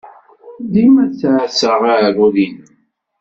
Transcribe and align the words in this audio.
Dima 0.71 1.03
ttɛassa 1.09 1.71
aɛrur-nnem. 1.93 2.55